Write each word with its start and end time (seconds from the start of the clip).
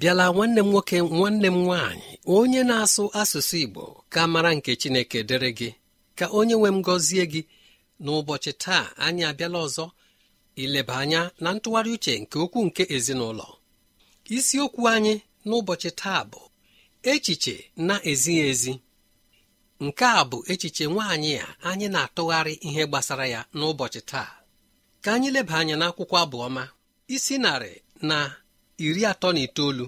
Bịala 0.00 0.24
nwanne 0.34 0.60
m 0.62 0.68
nwoke 0.70 0.96
nwanne 1.16 1.48
m 1.54 1.58
nwaanyị 1.64 2.10
onye 2.36 2.60
na-asụ 2.68 3.04
asụsụ 3.20 3.56
Igbo 3.64 3.84
ka 4.12 4.20
mara 4.32 4.50
nke 4.56 4.72
Chineke 4.80 5.18
dịrị 5.28 5.50
gị 5.58 5.68
ka 6.18 6.26
onye 6.38 6.54
nwe 6.58 6.68
m 6.74 6.78
gọzie 6.86 7.24
gị. 7.32 7.42
N'ụbọchị 8.04 8.52
taa 8.62 8.84
anyị 9.04 9.22
abịala 9.30 9.58
ọzọ 9.66 9.84
ileba 10.62 10.94
anya 11.02 11.20
na 11.42 11.48
ntụgharị 11.54 11.90
uche 11.96 12.12
nke 12.22 12.36
okwu 12.44 12.58
nke 12.66 12.82
ezinụlọ. 12.96 13.46
Isiokwu 14.36 14.82
anyị 14.94 15.14
n'ụbọchị 15.46 15.90
taa 16.00 16.20
bụ 16.30 16.40
echiche 17.12 17.54
na-ezighị 17.86 18.42
ezi. 18.50 18.72
Nke 19.84 20.04
a 20.20 20.22
bụ 20.30 20.38
echiche 20.52 20.84
nwaanyị 20.92 21.32
a 21.46 21.48
anyị 21.68 21.86
na-atụgharị 21.94 22.54
ihe 22.68 22.82
gbasara 22.90 23.26
ya 23.34 23.40
n'ụbọchị 23.58 24.00
taa. 24.10 24.30
Ka 25.02 25.08
anyị 25.14 25.28
leba 25.34 25.54
anya 25.60 25.76
n'akwụkwọ 25.80 26.16
abụọma 26.24 26.62
isi 27.14 27.34
narị 27.44 27.72
na 28.08 28.16
iri 28.84 29.02
atọ 29.10 29.28
na 29.34 29.40
itoolu. 29.46 29.86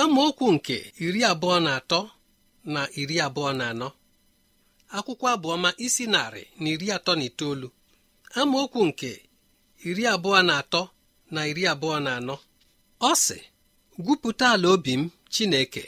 Amaokwu 0.00 0.46
nke 0.54 0.76
iri 1.04 1.20
abụọ 1.30 1.56
na 1.64 1.70
atọ 1.78 2.00
na 2.72 2.80
iri 3.00 3.16
abụọ 3.26 3.50
na 3.58 3.64
anọ. 3.72 3.88
Akwụkwọ 4.96 5.26
abụọma 5.34 5.68
isi 5.86 6.04
narị 6.14 6.42
na 6.60 6.66
iri 6.74 6.86
atọ 6.96 7.12
na 7.18 7.24
itoolu. 7.30 7.68
Amaokwu 8.40 8.80
nke 8.88 9.10
iri 9.88 10.02
abụọ 10.14 10.38
na 10.48 10.52
atọ 10.62 10.82
na 11.34 11.40
iri 11.50 11.62
abụọ 11.72 11.96
na 12.04 12.10
anọ. 12.18 12.36
Ọ 13.00 13.10
sị 13.24 13.38
gwupụta 14.04 14.46
ala 14.54 14.68
obi 14.74 14.92
m 15.00 15.10
Chineke 15.32 15.84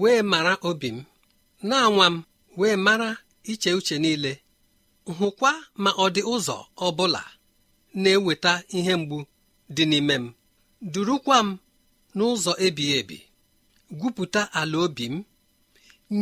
wee 0.00 0.22
mara 0.30 0.54
obi 0.68 0.88
m. 0.88 0.98
Na-anwa 1.68 2.06
m 2.12 2.16
wee 2.58 2.76
mara 2.86 3.10
iche 3.50 3.70
uche 3.78 3.96
niile. 4.04 4.32
Hụkwa 5.18 5.50
ma 5.82 5.90
ọ 5.90 6.06
dị 6.14 6.22
ụzọ 6.34 6.56
ọ 6.76 6.88
bụla 6.96 7.22
na-eweta 8.02 8.52
ihe 8.76 8.92
mgbu 9.00 9.18
dị 9.74 9.84
n'ime 9.90 10.14
m. 10.22 10.26
durukwa 10.82 11.38
m 11.46 11.48
n'ụzọ 12.16 12.52
ebighị 12.66 12.94
ebi 13.00 13.18
gwupụta 13.98 14.42
ala 14.60 14.76
obi 14.84 15.04
m 15.12 15.24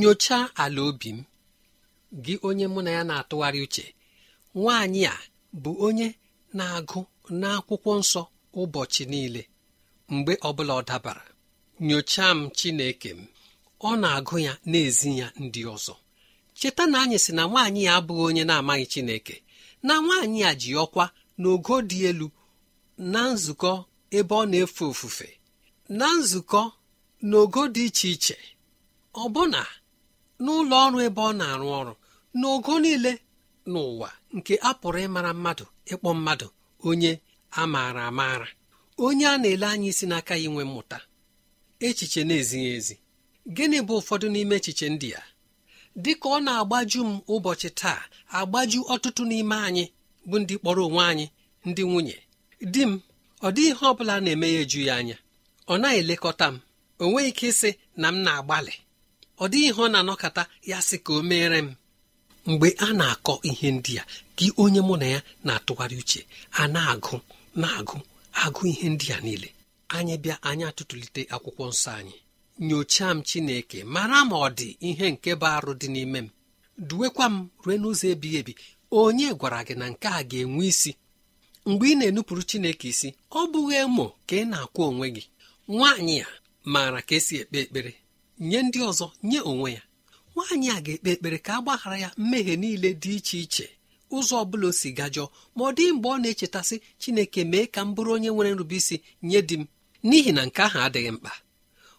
nyochaa 0.01 0.45
ala 0.63 0.81
obi 0.89 1.09
m. 1.17 1.19
Gị 2.25 2.35
onye 2.49 2.67
mụ 2.73 2.81
na 2.85 2.91
ya 2.97 3.03
na-atụgharị 3.09 3.61
uche 3.67 3.87
nwaanyị 4.59 5.03
a 5.13 5.17
bụ 5.63 5.71
onye 5.87 6.09
na-agụ 6.57 7.01
n'akwụkwọ 7.41 7.93
nsọ 8.01 8.23
ụbọchị 8.61 9.05
niile. 9.13 9.43
Mgbe 10.13 10.33
ọbụla 10.49 10.73
ọ 10.81 10.83
dabara 10.89 11.25
nyochaa 11.87 12.33
m 12.39 12.51
Chineke 12.59 13.11
m 13.19 13.21
ọ 13.89 13.91
na-agụ 14.03 14.37
ya 14.47 14.53
n'ezi 14.71 15.11
ya 15.21 15.27
ndị 15.43 15.61
ọzọ. 15.75 15.95
Cheta 16.59 16.85
na 16.91 16.97
anyị 17.03 17.19
sị 17.25 17.31
na 17.39 17.43
nwaanyị 17.51 17.81
ya 17.89 17.93
abụghị 17.99 18.23
onye 18.29 18.43
na-amaghị 18.49 18.87
Chineke 18.93 19.37
na 19.87 19.95
nwaanyị 20.05 20.41
a 20.51 20.53
ji 20.61 20.71
ọkwa 20.85 21.05
n'ogo 21.41 21.75
dị 21.91 21.99
elu 22.09 22.27
na 23.13 23.21
nzukọ 23.33 23.73
ebe 24.19 24.35
ọ 24.35 24.43
na-efe 24.51 24.85
ofufe. 24.93 25.29
Na 25.99 26.07
nzukọ 26.19 26.63
n'ogo 27.29 27.63
dị 27.75 27.83
iche 27.89 28.09
iche 28.15 28.37
ọbụna 29.23 29.61
n'ụlọ 30.43 30.75
ọrụ 30.87 30.99
ebe 31.07 31.21
ọ 31.29 31.33
na-arụ 31.39 31.67
ọrụ 31.81 31.93
n'ogo 32.39 32.73
niile 32.83 33.13
n'ụwa 33.71 34.09
nke 34.37 34.55
a 34.69 34.71
pụrụ 34.81 34.99
ịmara 35.07 35.31
mmadụ 35.37 35.65
ịkpọ 35.93 36.09
mmadụ 36.17 36.47
onye 36.89 37.13
a 37.51 37.63
maara 37.73 38.03
amaara 38.11 38.49
onye 39.05 39.25
a 39.27 39.35
na-ele 39.41 39.67
anya 39.73 39.89
isi 39.93 40.05
n'aka 40.11 40.35
ya 40.37 40.43
inwe 40.47 40.63
mmụta 40.69 40.99
echiche 41.87 42.21
na-ezighị 42.29 42.69
ezi. 42.77 42.97
Gịnị 43.57 43.79
bụ 43.87 43.95
ụfọdụ 44.01 44.27
n'ime 44.33 44.55
echiche 44.59 44.87
ndị 44.95 45.09
a? 45.21 45.23
Dị 46.03 46.13
ka 46.21 46.29
ọ 46.29 46.39
na-agbaju 46.47 47.01
m 47.09 47.13
ụbọchị 47.35 47.69
taa 47.81 48.01
agbaju 48.39 48.81
ọtụtụ 48.95 49.23
n'ime 49.31 49.57
anyị 49.67 49.85
bụ 50.29 50.37
ndị 50.43 50.55
kpọrọ 50.61 50.83
onwe 50.89 51.03
anyị 51.11 51.27
ndị 51.69 51.83
nwunye. 51.89 52.17
Di 52.73 52.83
m 52.91 52.93
ọ 53.43 53.49
dịghị 53.55 53.71
ihe 53.73 53.85
ọ 53.91 53.95
bụla 53.99 54.15
na-eme 54.21 54.47
ya 54.55 54.61
eju 54.65 54.81
ya 54.89 54.95
anya. 55.01 55.17
Ọ 55.73 55.75
naghị 55.81 55.99
elekọta 56.03 56.47
m. 56.53 56.57
O 56.99 57.05
nweghị 57.11 57.29
ike 57.31 57.47
ịsị 57.53 57.71
na 58.01 58.09
m 58.13 58.17
na-agbalị. 58.25 58.75
Ọ 59.43 59.45
dịghị 59.53 59.69
ihe 59.71 59.81
ọ 59.85 59.89
na-anọkọta 59.93 60.43
ya 60.71 60.79
sị 60.89 60.97
ka 61.05 61.13
o 61.13 61.23
meere 61.23 61.59
m. 61.67 61.69
Mgbe 62.47 62.69
a 62.79 62.89
na-akọ 62.99 63.33
ihe 63.51 63.69
ndị 63.77 63.93
a 64.01 64.05
gị 64.39 64.47
onye 64.63 64.81
mụ 64.89 64.95
na 65.01 65.07
ya 65.15 65.21
na-atụgharị 65.47 65.97
uche 66.03 66.21
a 66.51 66.63
na-agụ 66.75 67.17
na-agụ 67.61 67.97
na-agụ 68.35 68.61
ihe 68.73 68.87
ndị 68.95 69.07
a 69.17 69.21
niile. 69.25 69.49
Anyị 69.97 70.15
bịa 70.23 70.37
anyị 70.49 70.65
atụtụlite 70.71 71.23
akwụkwọ 71.35 71.65
nsọ 71.73 71.91
anyị. 72.01 72.17
Nyochaa 72.67 73.11
m 73.17 73.23
chineke 73.29 73.79
mara 73.95 74.19
ma 74.29 74.37
ọ 74.47 74.49
dị 74.59 74.69
ihe 74.89 75.07
nke 75.13 75.31
bụ 75.41 75.47
arụ 75.57 75.73
dị 75.81 75.89
n'ime 75.95 76.19
m. 76.25 76.29
Duwekwa 76.89 77.27
m 77.33 77.49
rue 77.65 77.75
n'ụzọ 77.81 78.07
ebighị 78.15 78.39
ebi. 78.43 78.53
Onye 79.01 79.29
gwara 79.39 79.61
gị 79.67 79.75
na 79.81 79.87
nke 79.93 80.09
a 80.09 80.21
ga-enwe 80.31 80.65
isi? 80.73 80.91
Mgbe 81.69 81.87
ị 81.93 81.95
na-enupụrụ 81.99 82.43
chineke 82.51 82.87
isi 82.93 83.09
ọ 83.31 83.41
bụghị 83.53 83.75
emo 83.85 84.07
ka 84.29 84.35
ị 84.43 84.45
na-akwụ 84.51 84.81
onwe 84.91 85.07
gị. 85.17 85.23
Nwaanyị 85.75 86.17
a 86.27 86.29
maara 86.73 87.01
ka 87.09 87.15
esi 87.19 87.35
ekpe 87.43 87.59
ekpere 87.65 87.93
nye 88.49 88.59
ndị 88.67 88.79
ọzọ 88.91 89.07
nye 89.29 89.39
onwe 89.51 89.69
ya. 89.77 89.83
Nwaanyị 90.35 90.69
a 90.77 90.81
ga-ekpe 90.85 91.11
ekpere 91.15 91.39
ka 91.47 91.53
a 91.59 91.63
gbaghara 91.63 91.97
ya 92.05 92.09
mmehie 92.21 92.55
niile 92.63 92.91
dị 93.03 93.13
iche 93.19 93.39
iche 93.45 93.67
ụzọ 94.17 94.35
ọ 94.43 94.45
bụla 94.51 94.67
o 94.69 94.73
si 94.81 94.89
gajọọ 94.99 95.27
ma 95.57 95.63
ọ 95.69 95.71
dịghị 95.77 95.93
mgbe 95.97 96.09
ọ 96.09 96.17
na-echetasị 96.23 96.77
chineke 97.01 97.41
mee 97.51 97.67
ka 97.75 97.81
m 97.87 97.95
bụrụ 97.95 98.11
onye 98.17 98.31
nwere 98.35 98.51
nrubeisi 98.55 98.97
nye 99.29 99.41
di 99.49 99.55
m 99.61 99.65
n'ihi 100.09 100.31
na 100.37 100.43
nke 100.49 100.61
ahụ 100.67 100.79
adịghị 100.87 101.11
mkpa. 101.17 101.33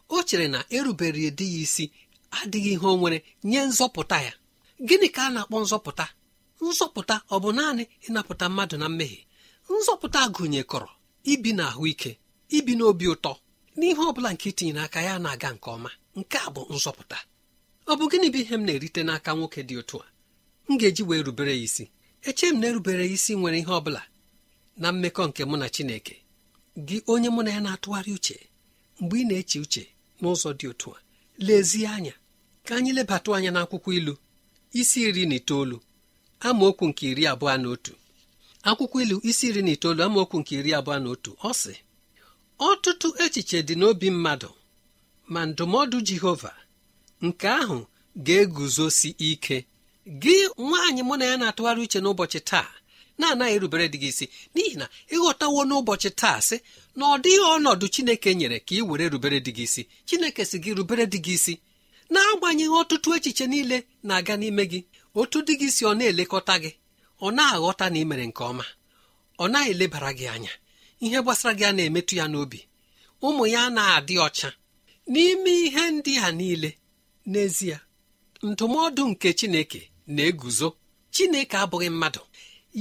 O 0.10 0.24
chere 0.28 0.48
na 0.54 0.60
erubere 0.78 1.32
di 1.38 1.46
ya 1.56 1.60
isi 1.66 1.86
adịghị 2.40 2.72
ihe 2.76 2.88
o 2.88 2.96
nwere 3.00 3.18
nye 3.50 3.60
nzọpụta 3.70 4.18
ya. 4.28 4.34
Gịnị 4.88 5.08
ka 5.16 5.22
a 5.28 5.30
na-akpọ 5.34 5.56
nzọpụta? 5.66 6.06
Nzọpụta 6.68 7.16
ọ 7.34 7.36
bụ 7.44 7.50
naanị 7.58 7.84
ịnapụta 8.08 8.46
mmadụ 8.50 8.76
na 8.82 8.88
mmehie? 8.92 9.22
Nzọpụta 9.76 10.22
gụnyekọrọ 10.36 10.90
ibi 11.34 11.52
na 11.58 11.64
ahụike 11.72 12.12
ibi 12.58 12.74
n'obi 12.78 13.06
ụtọ 13.14 13.32
n'ihe 13.78 14.02
ọ 14.10 14.12
bụla 14.16 14.30
nke 14.34 14.46
itinyere 14.52 14.82
aka 14.86 15.00
ya 15.08 15.14
na-aga 15.24 15.50
nke 15.56 15.68
ọma. 15.76 15.92
Nke 16.20 16.38
a 16.38 16.50
bụ 16.56 16.62
nzọpụta. 16.76 17.18
Ọ 17.92 17.94
bụ 18.00 18.04
gịnị 18.12 18.28
bụ 18.34 18.38
ihe 18.44 18.56
m 18.60 18.64
na-erite 18.66 19.02
n'aka 19.08 19.32
nwoke 19.38 19.62
dị 19.68 19.76
otu 19.82 19.98
a? 20.06 20.08
M 20.70 20.78
ga-eji 20.80 21.04
wee 21.10 21.24
rubere 21.28 21.52
ya 21.58 21.64
isi. 21.68 21.86
Eche 22.30 22.46
m 22.54 22.56
na 22.60 22.66
erubere 22.70 23.04
ya 23.08 23.12
isi 23.18 23.32
nwere 23.40 23.58
ihe 23.62 23.72
ọ 23.72 23.82
bụla 23.86 24.02
na 24.82 24.88
mmekọ 24.94 25.22
nke 25.30 25.42
mụ 25.50 25.56
na 25.62 25.68
Chineke. 25.76 26.16
Gị 26.88 26.98
onye 27.12 27.30
mụ 27.36 27.42
na 27.46 27.52
ya 27.56 27.62
na-atụgharị 27.66 28.12
uche 28.18 28.38
mgbe 29.02 29.16
ị 29.22 29.28
na-eche 29.30 29.58
uche 29.66 29.84
n'ụzọ 30.22 30.50
dị 30.60 30.66
otu 30.72 30.90
a 30.98 31.00
lezie 31.46 31.88
anya 31.96 32.14
ka 32.66 32.72
anyị 32.78 32.92
lebatụ 32.98 33.30
anya 33.36 33.52
n'akwụkwọ 33.56 33.90
ilu 34.00 34.14
isi 34.80 35.00
iri 35.08 35.24
na 35.30 35.36
itoolu 35.40 35.78
amaokwu 36.48 36.84
nke 36.90 37.04
iri 37.12 37.24
abụọ 37.32 37.58
na 37.62 37.68
otu. 37.76 37.94
Akwụkwọ 38.70 38.98
ilu 39.04 39.18
isi 39.30 39.46
iri 39.50 39.62
na 39.66 39.72
itoolu 39.76 40.02
amaokwu 40.04 40.36
nke 40.40 40.54
iri 40.60 40.72
abụọ 40.80 40.98
na 41.04 41.10
otu 41.14 41.32
ọ 41.50 41.52
sị 41.62 41.74
ọtụtụ 42.70 43.08
echiche 43.24 43.60
dị 43.68 43.76
n'obi 43.80 44.08
mmadụ 44.16 44.50
ma 45.34 45.42
ndụmọdụ 45.50 45.98
Jehova 46.08 46.52
nke 47.26 47.48
ahụ 47.62 47.78
ga-eguzosi 48.26 49.10
ike. 49.30 49.58
Gị 50.22 50.36
nwaanyị 50.68 51.02
mụ 51.08 51.14
na 51.20 51.26
ya 51.32 51.36
na-atụgharị 51.42 51.82
uche 51.86 52.00
n'ụbọchị 52.04 52.40
taa 52.50 52.70
na-anaghị 53.20 53.54
erubere 53.56 53.86
dị 53.94 53.98
gị 54.04 54.10
isi 54.14 54.26
n'ihi 54.54 54.76
na 54.82 54.86
ịghọtawo 55.16 55.60
n'ụbọchị 55.70 56.10
taa 56.22 56.40
sị 56.48 56.58
na 56.98 57.04
ọ 57.14 57.16
dịghị 57.24 57.44
ọnọdụ 57.56 57.86
Chineke 57.94 58.30
nyere 58.40 58.58
ka 58.68 58.74
ị 58.80 58.82
were 58.90 59.06
rubere 59.14 59.38
dị 59.46 59.52
gị 59.58 59.64
isi. 59.70 59.82
Chineke 60.08 60.42
si 60.50 60.58
gị 60.64 60.72
rubere 60.78 61.06
dị 61.12 61.20
gị 61.26 61.34
isi. 61.40 61.54
Na-agbanyeghị 62.14 62.76
ọtụtụ 62.82 63.10
echiche 63.18 63.46
niile 63.52 63.78
na-aga 64.08 64.34
n'ime 64.40 64.64
gị 64.72 64.80
otu 65.20 65.38
dị 65.48 65.54
gị 65.60 65.68
si 65.76 65.82
ọ 65.86 65.92
na-elekọta 65.98 66.56
gị. 66.64 66.72
Ọ 67.26 67.28
na-aghọta 67.38 67.86
na 67.92 67.98
ị 68.02 68.06
mere 68.10 68.26
nke 68.30 68.42
ọma. 68.52 68.66
Ọ 69.40 69.46
naghị 69.52 69.70
elebara 69.74 70.12
gị 70.18 70.26
anya. 70.36 70.52
Ihe 71.06 71.20
gbasara 71.24 71.54
gị 71.58 71.64
a 71.66 71.72
na-emetụ 71.78 72.14
ya 72.20 72.26
n'obi. 72.32 72.60
Ụmụ 73.28 73.44
ya 73.54 73.62
na-adị 73.76 74.16
ọcha. 74.28 74.50
N'ime 75.12 75.52
ihe 75.66 75.84
ndị 75.96 76.14
a 76.26 76.32
niile 76.40 76.70
n'ezie 77.32 77.78
ndụmọdụ 78.48 79.04
nke 79.12 79.30
Chineke 79.40 79.82
na-eguzo. 80.16 80.70
Chineke 81.14 81.56
abụghị 81.64 81.90
mmadụ. 81.94 82.22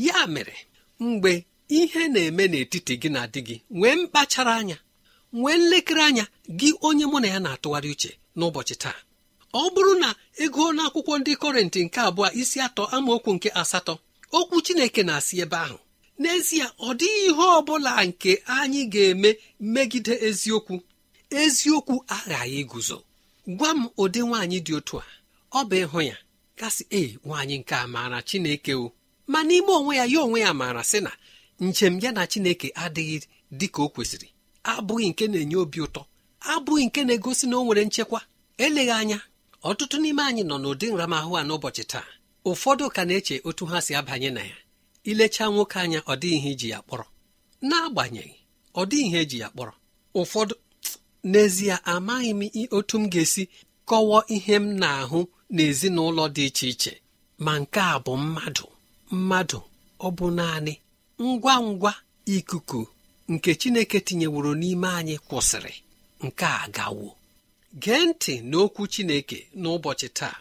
Ya 0.06 0.18
mere 0.34 0.56
mgbe 1.04 1.32
ihe 1.78 2.02
na-eme 2.12 2.44
n'etiti 2.52 2.94
gị 3.02 3.08
na 3.14 3.20
di 3.32 3.40
gị 3.46 3.56
nwee 3.78 3.94
mkpachara 4.00 4.52
anya 4.60 4.78
nwee 5.38 5.56
nlekere 5.60 6.02
anya 6.08 6.24
gị 6.58 6.68
onye 6.88 7.04
mụ 7.10 7.18
na 7.22 7.28
ya 7.34 7.38
na-atụgharị 7.44 7.88
uche 7.94 8.10
n'ụbọchị 8.36 8.74
taa. 8.82 8.98
Ọ 9.60 9.62
bụrụ 9.74 9.92
na 10.02 10.08
ego 10.44 10.64
n'akwụkwọ 10.76 11.12
ndị 11.20 11.32
kọrentị 11.42 11.80
nke 11.86 11.98
abụọ 12.08 12.28
isi 12.40 12.58
atọ 12.66 12.82
amaokwu 12.96 13.30
nke 13.36 13.48
asatọ 13.62 13.94
okwu 14.38 14.56
Chineke 14.64 15.02
na-asị 15.02 15.34
ebe 15.44 15.56
ahụ 15.66 15.78
n'ezie 16.20 16.64
ọ 16.86 16.88
dịghị 16.98 17.20
ihe 17.28 17.44
ọ 17.58 17.60
bụla 17.66 17.92
nke 18.08 18.30
anyị 18.56 18.82
ga-eme 18.92 19.30
megide 19.74 20.14
eziokwu. 20.28 20.74
Eziokwu 21.40 21.94
aghaghị 22.16 22.56
iguzo. 22.62 22.98
Gwa 23.58 23.70
m 23.78 23.80
ụdị 24.02 24.20
nwaanyị 24.28 24.58
dị 24.66 24.72
otu 24.78 24.94
a. 25.00 25.06
Ọ 25.58 25.60
bụ 25.68 25.76
ịhụ 25.84 26.00
ya. 26.10 26.16
Gasị 26.58 26.82
ee 26.98 27.08
nwaanyị 27.24 27.54
nke 27.60 27.74
a 27.74 27.86
maara 27.94 28.18
Chineke 28.28 28.72
o. 28.74 28.86
Ma 29.32 29.38
n'ime 29.48 29.72
onwe 29.78 29.92
ya 30.00 30.04
ya 30.12 30.20
onwe 30.26 30.38
ya 30.44 30.50
maara 30.60 30.82
sị 30.90 30.98
na 31.06 31.12
njem 31.66 31.94
ya 32.02 32.10
na 32.16 32.22
Chineke 32.30 32.68
adịghị 32.84 33.16
dị 33.58 33.66
ka 33.74 33.80
o 33.82 33.88
kwesịrị. 33.94 34.28
Abụghị 34.72 35.06
nke 35.10 35.24
na-enye 35.32 35.56
obi 35.62 35.78
ụtọ. 35.86 36.02
Abụghị 36.52 36.84
nke 36.88 37.00
na-egosi 37.06 37.44
na 37.48 37.56
o 37.58 37.62
nwere 37.64 37.82
nchekwa. 37.88 38.20
Eleghị 38.64 38.90
anya 39.00 39.18
ọtụtụ 39.68 39.96
n'ime 40.02 40.22
anyị 40.28 40.42
nọ 40.50 40.56
n'ụdị 40.62 40.86
nramahụ 40.92 41.30
a 41.40 41.42
n'ụbọchị 41.46 41.84
taa. 41.92 42.06
Ụfọdụ 42.50 42.84
ka 42.94 43.02
na-eche 43.08 43.36
otu 43.48 43.64
ha 43.70 43.78
si 43.86 43.92
abanye 44.00 44.30
na 44.36 44.42
ya. 44.50 44.56
Ilechaa 45.10 45.50
nwoke 45.54 45.76
anya 45.82 46.00
ọ 46.00 46.14
dịghị 46.20 46.36
ihe 46.38 46.50
iji 46.54 46.68
ya 46.72 46.78
kpọrọ. 46.86 47.06
N'agbanyeghị 47.68 48.36
ọ 48.80 48.82
dịghị 48.90 49.06
ihe 49.08 49.18
eji 49.24 49.36
ya 49.42 49.48
kpọrọ. 49.52 49.72
Ụfọdụ 50.20 50.54
n'ezie 51.30 51.74
amaghị 51.92 52.30
m 52.40 52.42
otu 52.76 52.96
m 53.02 53.04
ga-esi 53.12 53.42
kọwaa 53.88 54.22
ihe 54.36 54.54
m 54.62 54.66
na-ahụ 54.80 55.20
n'ezinụlọ 55.54 56.24
dị 56.36 56.44
iche 56.48 56.66
iche. 56.72 56.92
Ma 57.44 57.52
nke 57.60 57.80
a 57.80 57.96
bụ 58.04 58.12
mmadụ. 58.22 58.66
Mmadụ 59.16 59.58
ọ 60.06 60.08
bụ 60.16 60.26
naanị 60.38 60.74
ngwa 61.26 61.54
ngwa 61.68 61.92
ikuku 62.36 62.80
nke 63.32 63.50
Chineke 63.60 63.98
tinyeworo 64.06 64.52
n'ime 64.60 64.88
anyị 64.98 65.16
kwụsịrị. 65.26 65.74
Nke 66.24 66.44
a 66.44 66.68
gawo. 66.76 67.08
Gee 67.82 68.02
ntị 68.08 68.34
n'okwu 68.50 68.82
Chineke 68.92 69.38
n'ụbọchị 69.60 70.08
taa. 70.18 70.38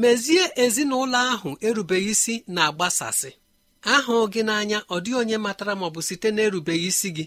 Mezie 0.00 0.42
ezinụlọ 0.64 1.18
ahụ 1.32 1.50
erubeghị 1.68 2.10
isi 2.14 2.34
na-agbasasị. 2.54 3.30
Ahụ 3.94 4.14
gị 4.32 4.42
n'anya 4.48 4.78
ọ 4.94 4.96
dịghị 5.04 5.16
onye 5.20 5.36
matara 5.44 5.74
maọbụ 5.80 6.00
site 6.08 6.28
n'erubeghị 6.36 6.86
isi 6.92 7.08
gị. 7.16 7.24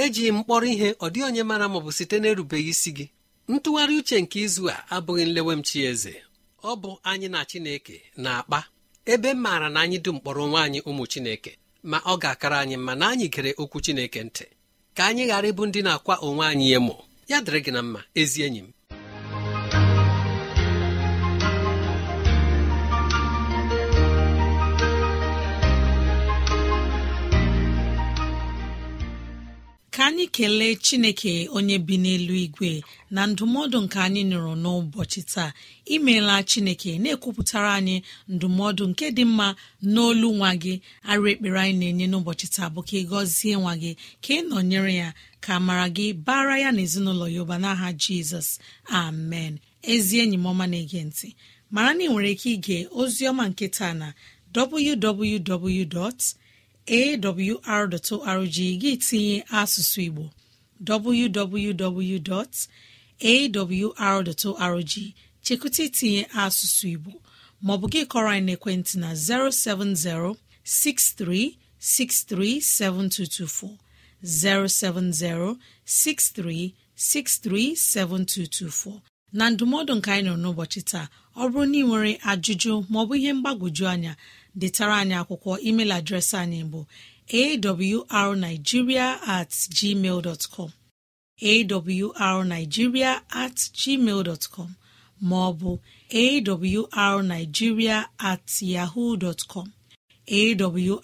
Eji 0.00 0.24
mkpọrọ 0.36 0.66
ihe 0.74 0.88
ọ 1.04 1.06
dịghị 1.12 1.24
onye 1.28 1.42
mara 1.50 1.66
maọbụ 1.72 1.90
site 1.98 2.16
n'erubeghị 2.22 2.68
isi 2.74 2.90
gị. 2.96 3.06
Ntụgharị 3.52 3.94
uche 4.00 4.16
nke 4.22 4.38
izu 4.46 4.62
a 4.74 4.76
abụghị 4.94 5.24
nlewemchi 5.28 5.78
eze. 5.90 6.14
Ọ 6.62 6.72
bụ 6.82 6.90
anyị 7.10 7.28
na 7.34 7.40
Chineke 7.50 7.96
na-akpa. 8.22 8.60
Ebe 9.12 9.30
m 9.34 9.38
maara 9.44 9.68
na 9.74 9.78
anyị 9.84 9.98
dum 10.04 10.16
mkpọrọ 10.16 10.40
onwe 10.46 10.60
anyị 10.66 10.80
ụmụ 10.88 11.04
Chineke 11.12 11.52
ma 11.90 11.98
ọ 11.98 12.14
ga-akara 12.22 12.56
anyị 12.62 12.76
mma 12.80 12.94
na 13.00 13.04
anyị 13.12 13.26
gere 13.34 13.50
okwu 13.62 13.78
Chineke 13.84 14.20
ntị. 14.26 14.44
Ka 14.96 15.02
anyị 15.08 15.24
ghara 15.30 15.48
ịbụ 15.52 15.62
ndị 15.68 15.80
na-akwa 15.86 16.14
onwe 16.26 16.44
anyị 16.52 16.66
emo. 16.76 16.96
Ya 17.30 17.38
dịrị 17.44 17.60
gị 17.64 17.70
na 17.72 17.82
mma 17.82 18.00
ezi 18.20 18.38
enyi 18.46 18.58
m. 18.58 18.68
ka 29.94 30.02
anyị 30.06 30.26
kelee 30.36 30.74
chineke 30.84 31.32
onye 31.56 31.76
bi 31.86 31.96
n'elu 32.02 32.34
igwe 32.46 32.72
na 33.14 33.20
ndụmọdụ 33.30 33.78
nke 33.84 33.98
anyị 34.06 34.22
nụrụ 34.30 34.52
n'ụbọchị 34.62 35.20
taa. 35.32 35.50
Imeela 35.94 36.36
chineke 36.50 36.90
na-ekwupụtara 37.02 37.70
anyị 37.78 37.96
ndụmọdụ 38.34 38.84
nke 38.90 39.06
dị 39.16 39.24
mma 39.30 39.48
n'olu 39.92 40.28
nwa 40.38 40.50
gị. 40.62 40.74
Arụ 41.10 41.24
ekpere 41.32 41.58
anyị 41.64 41.76
na-enye 41.80 42.06
n'ụbọchị 42.10 42.46
taa 42.54 42.68
bụ 42.74 42.80
ka 42.88 42.94
ị 43.02 43.04
gọzie 43.10 43.54
nwa 43.62 43.72
gị 43.82 43.92
ka 44.24 44.30
ị 44.38 44.40
nọnyere 44.50 44.92
ya 45.02 45.08
ka 45.44 45.52
mara 45.66 45.86
gị 45.96 46.06
bara 46.26 46.54
ya 46.62 46.68
na 46.74 46.80
ezinụlọ 46.86 47.26
ya 47.34 47.40
ụba 47.44 47.56
n'aha 47.62 47.88
jizọs. 48.02 48.48
Amen. 49.00 49.52
Ezi 49.92 50.14
enyi 50.22 50.36
m 50.38 50.46
ọma 50.50 50.64
na-ege 50.70 51.00
ntị 51.08 51.28
mara 51.74 51.90
na 51.96 52.02
ị 52.04 52.08
nwere 52.12 52.30
ike 52.34 52.48
ige 52.56 52.76
ozi 53.00 53.22
ọma 53.30 53.44
nke 53.50 53.66
taa 53.76 53.94
na 54.00 54.08
www. 54.54 56.10
awr.org 56.88 58.56
gị 58.82 58.92
tinye 59.06 59.36
asụsụ 59.60 60.00
Igbo 60.08 60.24
www.awr.org 60.88 62.12
chekụta 65.44 65.82
itinye 65.88 66.22
asụsụ 66.42 66.84
Igbo 66.94 67.12
maọbụ 67.66 67.86
gị 67.92 68.00
kọrọ 68.12 68.28
anyị 68.36 68.44
n'ekwentị 68.46 68.94
na 69.02 69.08
070 69.14 70.34
6363 70.64 72.60
7224 72.60 73.76
070 74.22 75.56
6363 75.86 76.72
7224 76.96 79.00
na 79.38 79.44
ndụmọdụ 79.50 79.92
nke 79.98 80.10
anyị 80.14 80.24
nọ 80.28 80.34
n'ụbọchị 80.42 80.80
taa 80.90 81.06
ọ 81.42 81.44
bụrụ 81.52 81.64
na 81.70 81.76
ị 81.80 81.82
nwere 81.88 82.12
ajụjụ 82.30 82.72
maọbụ 82.92 83.12
ihe 83.18 83.30
mgbagwoju 83.36 83.84
anya 83.92 84.12
detara 84.54 84.94
anyị 85.02 85.14
akwụkwọ 85.20 85.52
email 85.68 85.90
adreesị 85.98 86.36
anyị 86.42 86.60
bụ 86.72 86.80
awrnigeria 87.30 89.06
at 89.36 89.50
gmail 89.50 90.22
dot 90.22 90.42
com. 90.50 90.70
awrnigeria 91.42 93.20
at 93.30 93.56
gmail 93.56 94.48
com. 94.50 94.74
Ma 95.22 95.36
ọ 95.50 95.52
bụ 95.58 95.78
at 98.18 98.62
yahoo 98.62 99.16
dot 99.16 99.46
com. 99.48 99.72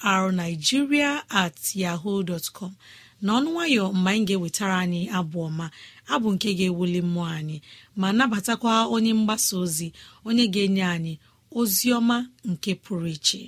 awrnigeria 0.02 1.22
at 1.30 1.76
yahoo 1.76 2.22
dot 2.22 2.52
com. 2.52 2.74
Na 3.20 3.32
ọnụ 3.40 3.50
nwayọ 3.52 3.92
mgbe 3.92 4.10
anyị 4.10 4.24
ga-ewetara 4.26 4.76
anyị 4.84 5.08
abụ 5.18 5.38
ọma 5.48 5.66
abụ 6.12 6.28
nke 6.34 6.48
ga-ewuli 6.58 7.00
mmụọ 7.02 7.24
anyị 7.38 7.56
ma 7.96 8.12
nabatakwa 8.12 8.72
onye 8.94 9.12
mgbasa 9.14 9.56
ozi 9.62 9.92
onye 10.24 10.44
ga-enye 10.54 10.84
anyị 10.84 11.18
ozi 11.60 11.88
ọma 11.98 12.16
nke 12.50 12.70
pụrụ 12.82 13.06
iche. 13.16 13.40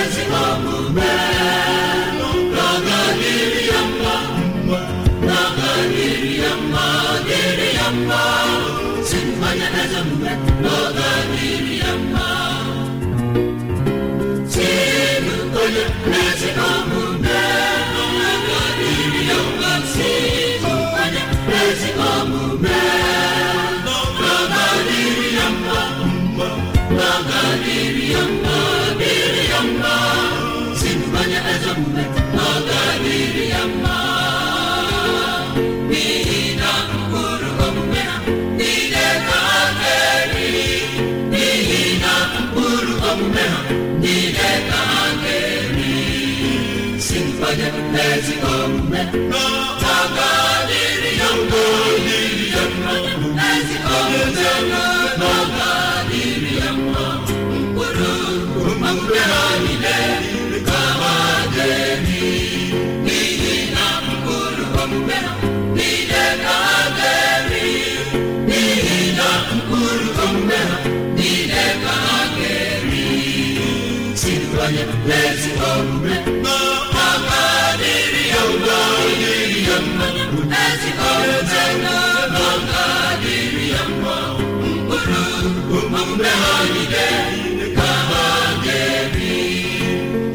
Ezi 0.00 0.22
omume. 0.42 1.39
Ọgadịrị 49.96 51.12
ya 51.20 51.28
mma 51.36 51.64
ya 52.54 52.64
mma 52.72 53.46
ezi 53.56 53.76
omume. 53.96 54.99
Omume 86.20 86.32
ha 86.42 86.54
niile 86.72 87.06
ka 87.76 87.90
ha 88.08 88.24
ga-ebi 88.64 89.32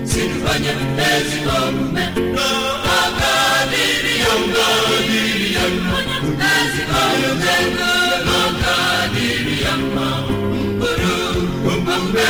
sinubanye 0.10 0.72
ezigbo 1.10 1.54
omume 1.68 2.04
aka 3.02 3.34
dịrị 3.72 4.16
ya 4.24 4.34
mma 4.42 4.68
dịrị 5.10 5.50
ya 5.58 5.66
mma 5.74 5.98
ezigbo 6.54 7.04
omume 11.72 12.26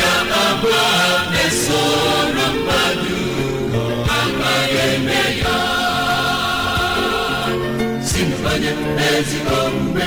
ya 0.00 0.14
abụọ 0.42 0.84
meso 1.32 1.80
na 2.36 2.44
mmadụ 2.54 3.18
agaghị 4.18 4.78
eme 4.94 5.20
ya 5.42 5.56
sinubanye 8.08 8.72
ezi 9.10 9.38
omume 9.60 10.04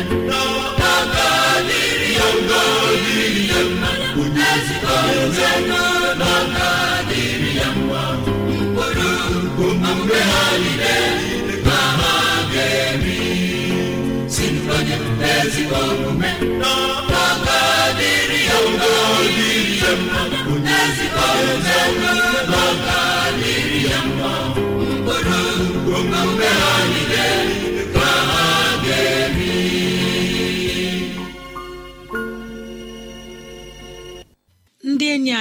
aka 0.93 1.27
dịrị 1.67 2.09
ya 2.19 2.27
mma 2.37 2.61
dịrị 3.05 3.43
ya 3.51 3.61
mma 3.69 3.89
ezi 4.53 4.75
omume 4.95 5.49
n'aka 6.19 6.69
dịrị 7.09 7.51
ya 7.59 7.67
mma 7.77 8.01
mkpụrụ 8.47 9.11
omume 9.67 10.19
ha 10.31 10.43
niile 10.61 10.97
ka 11.65 11.79
ha 11.99 12.13
ga-eri 12.53 13.19
sinubanye 14.33 14.97
ezi 15.35 15.63
omume 15.81 16.31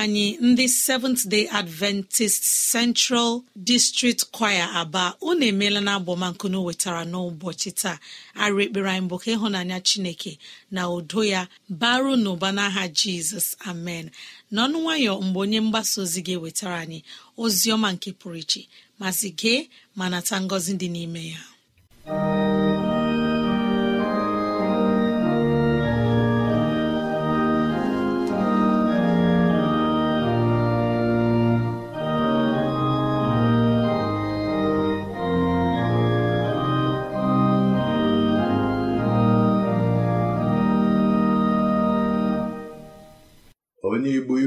anyị 0.03 0.27
ndị 0.49 0.65
seventh 0.69 1.23
day 1.33 1.45
adventist 1.61 2.43
central 2.73 3.31
district 3.71 4.21
choir 4.37 4.69
aba 4.81 5.05
unu 5.29 5.45
emeela 5.51 5.81
na 5.87 5.93
abọmankunu 5.99 6.59
wetara 6.67 7.03
n'ụbọchị 7.11 7.71
taa. 7.81 7.97
Arụ 8.43 8.57
ekpere 8.65 8.89
anyị 8.93 9.07
bụ 9.11 9.17
ka 9.23 9.29
ịhụnanya 9.35 9.79
chineke 9.89 10.33
na 10.75 10.83
udo 10.97 11.21
ya 11.33 11.41
baru 11.81 12.13
n'ụba 12.23 12.49
n'aha 12.57 12.85
jizọs. 12.99 13.49
Amen. 13.71 14.07
N'ọnụ 14.55 14.77
nwayọ 14.85 15.13
mgbe 15.25 15.39
onye 15.45 15.61
mgbasa 15.65 15.97
ozi 16.03 16.21
ga-ewetara 16.27 16.77
anyị 16.85 16.99
ozi 17.43 17.67
ọma 17.75 17.89
nke 17.95 18.09
pụrụ 18.21 18.37
iche 18.43 18.63
masị 19.01 19.29
gee 19.39 19.61
ma 19.97 20.05
nata 20.13 20.35
ngọzi 20.45 20.73
dị 20.81 20.89
n'ime 20.95 21.23
ya. 21.33 21.41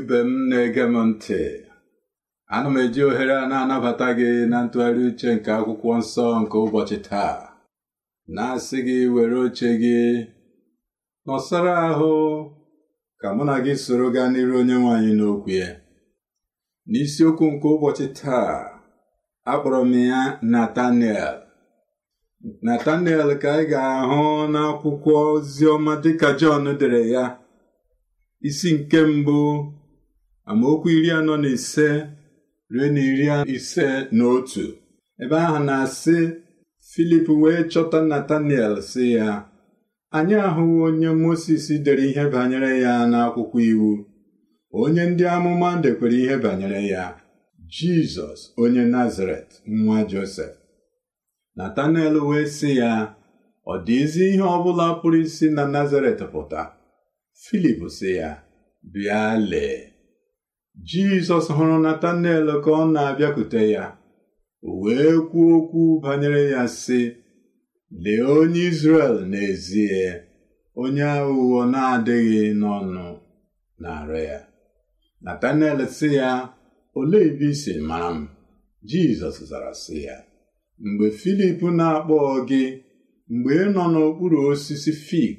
Ibe 0.04 0.20
m 0.28 0.32
na-ege 0.50 0.84
m 0.94 0.96
ntị 1.10 1.42
ana 2.56 2.68
m 2.70 2.78
eji 2.84 3.02
ohere 3.10 3.34
a 3.42 3.46
na-anabata 3.50 4.08
gị 4.18 4.30
na 4.52 4.58
ntụgharị 4.66 5.02
uche 5.10 5.30
nke 5.36 5.52
akwụkwọ 5.58 5.90
nsọ 6.02 6.26
nke 6.42 6.56
ụbọchị 6.66 6.98
taa. 7.08 7.36
Na-asị 8.36 8.78
gị 8.88 8.98
were 9.14 9.38
oche 9.46 9.70
gị 9.82 9.98
nọsara 11.26 11.74
ahụ 11.90 12.12
ka 13.20 13.28
mụ 13.36 13.44
na 13.50 13.56
gị 13.66 13.74
soro 13.84 14.08
gaa 14.16 14.28
n'iru 14.32 14.54
onye 14.62 14.76
nwaanyị 14.82 15.12
n'okwu 15.18 15.50
ya. 15.60 15.70
N'isiokwu 16.90 17.46
nke 17.54 17.68
ụbọchị 17.76 18.06
taa 18.20 18.52
akpọrọ 19.52 19.80
m 19.92 19.94
ya 20.12 20.20
Natanel 20.52 21.36
Natanel 22.66 23.30
ka 23.42 23.50
anyị 23.56 23.66
ga-ahụ 23.72 24.22
n'akwụkwọ 24.54 25.14
oziọma 25.34 25.94
dịka 26.04 26.30
Jọn 26.40 26.64
dere 26.80 27.02
ya. 27.14 27.24
Isi 28.48 28.70
nke 28.78 29.00
mbụ 29.16 29.38
amaokwu 30.50 30.88
iri 30.98 31.10
anọ 31.18 31.36
na 31.44 31.48
ise 31.58 31.88
ruo 32.74 32.88
na 32.94 33.02
iri 33.10 33.28
ise 33.56 33.88
na 34.12 34.24
otu. 34.36 34.66
Ebe 35.24 35.36
ahụ 35.46 35.60
na-asị 35.68 36.18
filip 36.90 37.28
wee 37.42 37.62
chọta 37.72 38.00
nataniel 38.10 38.76
sị 38.92 39.04
ya 39.18 39.30
anyị 40.18 40.36
ahụghị 40.48 40.82
onye 40.88 41.10
moses 41.24 41.66
dere 41.86 42.04
ihe 42.12 42.24
banyere 42.34 42.72
ya 42.86 42.94
n'akwụkwọ 43.12 43.60
iwu. 43.72 43.92
Onye 44.82 45.04
ndị 45.10 45.24
amụma 45.36 45.70
dekwere 45.84 46.18
ihe 46.24 46.36
banyere 46.44 46.82
ya 46.94 47.04
jizọs 47.76 48.40
onye 48.62 48.84
nazaret 48.94 49.50
nwa 49.66 49.98
josef. 50.12 50.54
Nataniel 51.58 52.16
wee 52.30 52.46
sị 52.58 52.70
ya 52.82 52.92
ọ 53.72 53.74
dị 53.86 53.96
ezi 54.04 54.24
ihe 54.34 54.46
ọbụla 54.56 54.86
pụrụ 55.00 55.18
isi 55.26 55.46
na 55.56 55.64
nazaret 55.76 56.20
pụta? 56.34 56.62
Filip 57.44 57.80
sị 57.98 58.10
ya 58.20 58.30
bịa 58.94 59.22
lee. 59.52 59.93
Jizọs 60.88 61.48
hụrụ 61.56 61.78
nataniel 61.86 62.48
ka 62.64 62.70
ọ 62.82 62.84
na-abịakwute 62.94 63.62
ya. 63.76 63.86
Wee 64.82 65.18
kwuo 65.30 65.48
okwu 65.58 65.82
banyere 66.04 66.42
ya 66.54 66.64
sị 66.82 67.00
lee 68.04 68.22
onye 68.38 68.62
Izrel 68.70 69.16
n'ezie 69.32 70.04
onye 70.82 71.04
aghụghọ 71.18 71.62
na-adịghị 71.74 72.42
n'ọnụ 72.60 73.06
na-arụ 73.82 74.18
ya. 74.30 74.40
Natanel 75.26 75.80
sị 75.98 76.08
ya 76.20 76.30
olee 77.00 77.26
ebe 77.30 77.48
i 77.52 77.56
si 77.62 77.74
mara 77.90 78.10
m? 78.18 78.20
Jizọs 78.90 79.38
zara 79.50 79.72
sị 79.84 79.98
ya 80.08 80.16
mgbe 80.86 81.08
Filip 81.20 81.60
na-akpọ 81.78 82.16
gị 82.50 82.64
mgbe 83.34 83.52
ị 83.64 83.66
nọ 83.76 83.84
n'okpuru 83.94 84.38
osisi 84.52 84.92
fig 85.08 85.38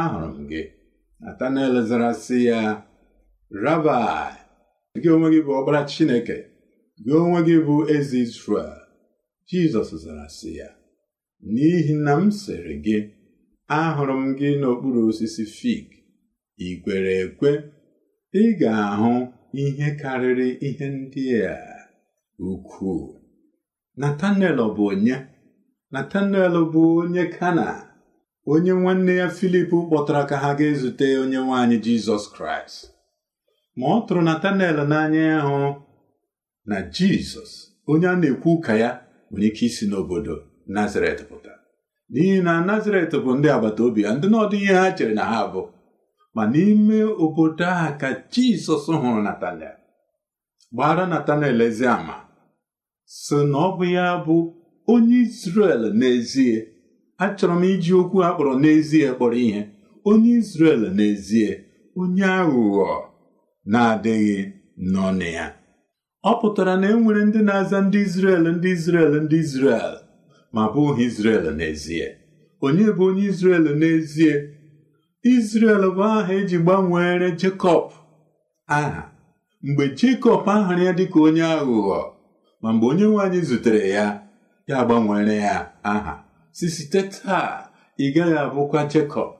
ahụrụ 0.00 0.28
m 0.36 0.40
gị. 0.50 0.62
Natanel 1.22 1.74
zara 1.88 2.10
sị 2.24 2.38
ya 2.50 2.60
Rabai 3.64 4.39
gị 4.98 5.08
onwe 5.14 5.28
gị 5.34 5.40
bụ 5.46 5.50
ọkpara 5.58 5.80
Chineke 5.90 6.36
gị 7.04 7.12
onwe 7.22 7.38
gị 7.46 7.56
bụ 7.66 7.74
eze 7.94 8.18
Izrel. 8.24 8.72
Jizọs 9.48 9.90
zara 10.04 10.26
sị 10.36 10.50
ya 10.60 10.68
n'ihi 11.52 11.94
na 12.04 12.12
m 12.20 12.30
sịrị 12.40 12.74
gị 12.84 12.96
ahụrụ 13.80 14.14
m 14.22 14.26
gị 14.38 14.48
n'okpuru 14.60 15.00
osisi 15.08 15.44
fig 15.56 15.86
ị 16.66 16.68
kwere 16.82 17.12
ekwe 17.24 17.50
ị 18.42 18.44
ga-ahụ 18.60 19.12
ihe 19.62 19.88
karịrị 20.00 20.48
ihe 20.68 20.86
ndị 20.96 21.24
a. 21.54 21.56
Ukwuu 22.50 23.06
Natanel 24.00 24.58
bụ 24.76 24.82
onye 24.92 25.16
Natanel 25.94 26.54
bụ 26.72 26.82
onye 27.00 27.24
Kana 27.36 27.66
onye 28.52 28.72
nwanne 28.80 29.12
ya 29.20 29.28
Filip 29.36 29.70
kpọtara 29.88 30.22
ka 30.30 30.36
ha 30.42 30.50
ga-ezute 30.58 31.06
onye 31.22 31.38
nwaanyị 31.44 31.76
Jizọs 31.84 32.24
Kraịst. 32.34 32.78
Ma 33.78 33.86
ọ 33.94 34.06
tụrụ 34.06 34.20
Natanel 34.28 34.78
n'anya 34.90 35.22
ịhụ 35.38 35.58
na 36.68 36.76
Jizọs 36.94 37.52
onye 37.90 38.06
a 38.08 38.16
na-ekwu 38.20 38.48
ụka 38.56 38.72
ya 38.82 38.90
nwere 39.30 39.46
ike 39.48 39.64
isi 39.68 39.84
n'obodo 39.90 40.34
nazaret 40.74 41.18
pụta. 41.28 41.52
N'ihi 42.12 42.36
na 42.46 42.52
nazaret 42.68 43.12
bụ 43.24 43.30
ndị 43.38 43.48
agbata 43.54 43.82
obi 43.86 44.00
ya 44.04 44.10
ndị 44.16 44.26
n'ọdụ 44.32 44.56
ihe 44.62 44.74
ha 44.80 44.86
chere 44.96 45.14
na 45.18 45.24
ha 45.32 45.40
bụ. 45.52 45.62
Ma 46.34 46.42
n'ime 46.52 46.98
obodo 47.24 47.64
ahụ 47.74 47.90
ka 48.00 48.08
jizọs 48.32 48.84
hụrụ 49.00 49.20
natanel 49.26 49.76
gbara 50.74 51.04
natanel 51.12 51.60
ezi 51.66 51.86
ama 51.96 52.16
so 53.22 53.36
na 53.50 53.58
ọ 53.66 53.68
bụ 53.76 53.84
ya 53.96 54.06
bụ 54.26 54.36
onye 54.92 55.16
izrel 55.24 55.82
n'ezie. 56.00 56.58
Achọrọ 57.24 57.54
m 57.60 57.64
iji 57.70 57.92
okwu 58.00 58.16
a 58.26 58.30
kpọrọ 58.34 58.52
n'ezie 58.62 59.08
kpọrọ 59.16 59.36
ihe. 59.46 59.62
Onye 60.10 60.30
izrel 60.40 60.82
n'ezie 60.96 61.48
onye 62.00 62.24
aghụghọ. 62.40 63.09
Na-adịghị 63.72 64.38
n'ọnụ 64.92 65.26
ya. 65.36 65.46
Ọ 66.30 66.32
pụtara 66.40 66.74
na 66.80 66.86
e 66.90 66.94
nwere 67.00 67.22
ndị 67.28 67.40
na-aza 67.48 67.78
ndị 67.86 67.98
izrel 68.06 68.44
ndị 68.56 68.68
izrel 68.76 69.12
ndị 69.24 69.36
izrel 69.44 69.92
ma 70.54 70.62
bụghị 70.74 71.04
Izrel 71.08 71.44
n'ezie. 71.58 72.06
Onye 72.64 72.86
bụ 72.96 73.04
onye 73.10 73.24
Izrel 73.30 73.64
n'ezie? 73.80 74.34
Izrel 75.34 75.82
bụ 75.96 76.02
aha 76.14 76.32
eji 76.38 76.58
gbanwere 76.64 77.28
Jekọb 77.40 77.84
aha. 78.78 79.02
Mgbe 79.66 79.84
Jekọb 79.98 80.42
ahụrụ 80.54 80.82
ya 80.86 80.92
dịka 80.98 81.18
onye 81.26 81.42
aghụghọ 81.56 82.00
ma 82.62 82.68
mgbe 82.72 82.86
onye 82.90 83.04
nwaanyị 83.10 83.40
zutere 83.48 83.82
ya 83.96 84.06
ya 84.68 84.78
gbanwere 84.86 85.34
ya 85.46 85.56
aha. 85.92 86.14
Si 86.56 86.66
site 86.74 87.00
taa 87.14 87.52
ị 87.98 88.06
gaghị 88.14 88.36
abụkwa 88.44 88.80
Jekọb 88.92 89.30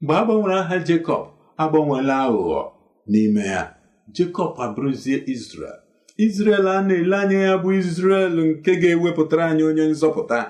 mgbe 0.00 0.14
a 0.18 0.22
gbanwere 0.24 0.54
aha 0.62 0.76
Jekọb 0.86 1.24
agbanweela 1.62 2.14
aghụghọ. 2.26 2.62
N'ime 3.10 3.42
ya. 3.54 3.62
Jekọb 4.14 4.52
abụrụzie 4.64 5.16
Izrel. 5.34 5.78
Izrel 6.24 6.66
a 6.68 6.82
na-ele 6.86 7.16
anya 7.22 7.38
ya 7.48 7.54
bụ 7.62 7.68
Izrel 7.80 8.34
nke 8.48 8.72
ga-ewepụtara 8.80 9.44
anyị 9.50 9.62
onye 9.70 9.84
nzọpụta 9.92 10.40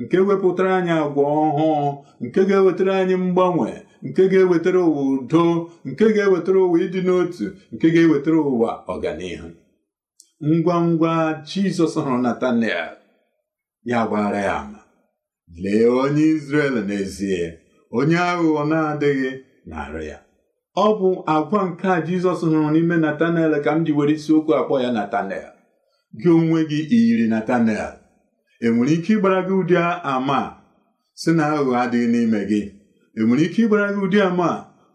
nke 0.00 0.16
wepụtara 0.26 0.72
anyị 0.78 0.90
agwa 1.02 1.22
ọhụụ 1.44 2.04
nke 2.24 2.40
ga-ewetara 2.48 2.92
anyị 3.00 3.14
mgbanwe 3.24 3.70
nke 4.06 4.22
ga-ewetara 4.30 4.80
ụwa 4.88 5.02
udo 5.14 5.44
nke 5.88 6.04
ga-ewetara 6.14 6.58
ụwa 6.66 6.76
ịdị 6.84 7.00
n'otu 7.06 7.46
nke 7.72 7.86
ga-ewetara 7.94 8.38
ụwa 8.52 8.70
ọganihu. 8.92 9.48
Ngwa 10.52 10.76
ngwa 10.88 11.12
Jizọs 11.48 11.94
hụrụ 12.04 12.18
Natanel 12.24 12.90
ya 13.90 13.98
gbara 14.08 14.38
ya 14.48 14.54
ama. 14.62 14.80
Lee 15.62 15.86
onye 16.02 16.24
Izrel 16.34 16.74
n'ezie 16.88 17.40
onye 17.98 18.16
aghụghọ 18.30 18.62
na-adịghị 18.70 19.30
na-arụ 19.68 20.00
ya. 20.10 20.18
Ọ 20.76 20.86
bụ 20.98 21.08
agwa 21.34 21.60
nke 21.68 21.86
a 21.88 22.00
jizọs 22.06 22.40
hụrụ 22.44 22.70
n'ime 22.72 22.96
natanel 23.04 23.52
ka 23.64 23.70
m 23.76 23.84
ji 23.84 23.92
were 23.92 24.12
isiokwu 24.16 24.52
akpọ 24.60 24.74
ya 24.84 24.90
natanel 24.92 25.46
gị 26.20 26.28
onwe 26.38 26.60
gị 26.70 26.78
iyiri 26.96 27.26
natanel 27.34 27.92
enwere 28.64 28.92
ike 28.96 29.12
ịgbara 29.14 29.38
gị 29.46 29.54
ụdị 29.60 29.76
ama 30.14 30.40
si 31.20 31.30
na 31.36 31.44
aghụghọ 31.54 31.74
adịghị 31.82 32.06
n'ime 32.12 32.40
gị? 32.50 32.60
Enwere 33.18 33.42
ike 33.46 33.60
ịgbara 33.64 33.86
gị 33.94 34.00
ụdị 34.06 34.18
ama 34.28 34.48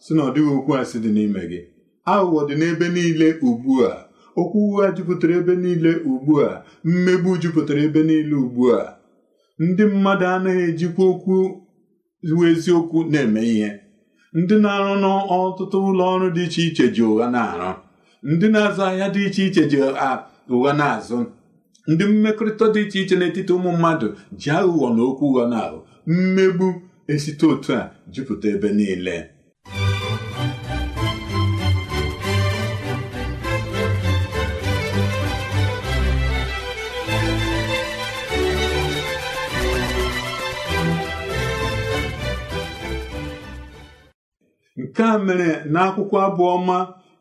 si 0.03 0.11
na 0.15 0.21
ọ 0.27 0.33
dịghị 0.35 0.51
okwu 0.57 0.71
asị 0.81 0.97
dị 1.03 1.09
n'ime 1.15 1.41
gị? 1.51 1.59
Aghụghọ 2.13 2.41
dị 2.47 2.55
n'ebe 2.59 2.85
niile 2.95 3.27
ugbu 3.47 3.73
a. 3.89 3.91
Okwu 4.39 4.57
ụgha 4.67 4.85
jupụtara 4.95 5.33
ebe 5.39 5.53
niile 5.63 5.91
ugbu 6.11 6.33
a. 6.47 6.49
Mmegbu 6.89 7.29
jupụtara 7.41 7.81
ebe 7.87 8.01
niile 8.09 8.35
ugbu 8.43 8.63
a. 8.79 8.97
Ndị 9.63 9.83
mmadụ 9.91 10.25
anaghị 10.35 10.63
ejikwa 10.69 11.03
okwu 11.11 11.35
eziokwu 12.51 12.97
na-eme 13.11 13.41
ihe. 13.53 13.69
Ndị 14.37 14.55
na-arụ 14.63 14.93
n'ọtụtụ 15.03 15.77
ụlọ 15.89 16.03
ọrụ 16.13 16.27
dị 16.35 16.43
iche 16.47 16.61
iche 16.69 16.85
ji 16.95 17.01
ụgha 17.11 17.27
na-arụ. 17.35 17.69
Ndị 18.31 18.47
na-azụ 18.53 18.81
ahịa 18.87 19.07
dị 19.13 19.21
iche 19.27 19.41
iche 19.47 19.63
ji 19.71 19.77
ụgha 20.55 20.71
na-azụ. 20.79 21.17
Ndị 21.91 22.03
mmekọrịta 22.11 22.65
dị 22.73 22.81
iche 22.85 22.99
iche 23.03 23.15
n'etiti 23.19 23.51
ụmụ 23.57 23.69
mmadụ 23.75 24.07
ji 24.39 24.49
aghụghọ 24.57 24.87
na 24.95 25.01
okwu 25.09 25.23
ụgha 25.29 25.43
na-ahụ 25.53 25.77
mmegbu 26.07 26.67
esite 27.13 27.45
otu 27.53 27.69
a 27.79 27.81
jupụta 28.13 28.47
ebe 28.55 28.69
niile. 28.77 29.15
Nke 44.99 45.07
a 45.13 45.17
mere 45.25 45.49
n'akwụkwọ 45.73 46.17
abụọma 46.27 46.77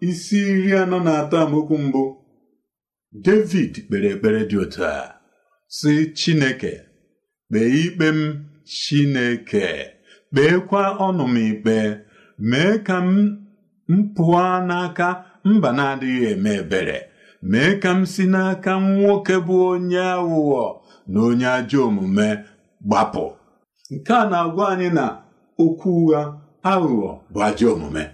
isi 0.09 0.39
iri 0.53 0.73
anọ 0.83 0.99
na 1.07 1.13
atọ 1.21 1.37
amaokwu 1.45 1.77
mbụ 1.87 2.03
David 3.25 3.73
kpere 3.87 4.09
ekpere 4.15 4.41
dị 4.51 4.57
otu 4.63 4.81
a 4.85 5.15
sị 5.77 5.93
Chineke 6.19 6.73
kpee 7.49 7.69
ikpe 7.85 8.07
m 8.17 8.21
Chineke 8.79 9.65
kpeekwa 10.33 10.83
ọnụ 11.07 11.25
m 11.35 11.37
ikpe 11.51 11.77
mee 12.51 12.73
ka 12.87 12.97
m 13.07 13.11
pụọ 14.15 14.43
n'aka 14.69 15.09
mba 15.51 15.69
na-adịghị 15.77 16.27
eme 16.33 16.51
ebere 16.63 16.99
mee 17.51 17.73
ka 17.83 17.91
m 17.99 18.01
si 18.13 18.25
n'aka 18.33 18.73
nwoke 18.87 19.37
bụ 19.47 19.55
onye 19.73 20.03
aghụghọ 20.17 20.65
na 21.13 21.19
onye 21.29 21.47
ajọ 21.57 21.79
omume 21.89 22.29
gbapụ. 22.89 23.25
Nke 23.95 24.13
a 24.23 24.25
na-agwa 24.31 24.65
anyị 24.73 24.89
na 24.99 25.05
okwu 25.65 25.89
ụgha 26.03 26.23
aghụghọ 26.63 27.11
bụ 27.33 27.39
ajọ 27.49 27.67
omume. 27.75 28.05